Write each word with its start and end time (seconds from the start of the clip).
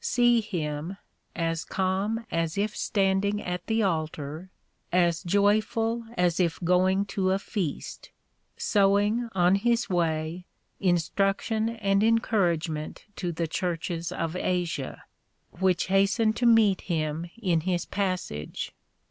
See 0.03 0.41
him, 0.41 0.97
as 1.35 1.63
calm 1.63 2.25
as 2.31 2.57
if 2.57 2.75
standing 2.75 3.39
at 3.39 3.67
the 3.67 3.83
altar, 3.83 4.49
as 4.91 5.21
joyful 5.21 6.05
as 6.17 6.39
if 6.39 6.59
going 6.63 7.05
to 7.13 7.29
a 7.29 7.37
feast; 7.37 8.09
sowing, 8.57 9.29
on 9.35 9.53
his 9.53 9.91
way, 9.91 10.47
instruction 10.79 11.69
and 11.69 12.03
encouragement 12.03 13.05
to 13.17 13.31
the 13.31 13.45
churches 13.45 14.11
of 14.11 14.35
Asia, 14.35 15.03
which 15.59 15.85
hasten 15.85 16.33
to 16.33 16.47
meet 16.47 16.81
him 16.81 17.29
in 17.39 17.61
his 17.61 17.85
passage. 17.85 18.71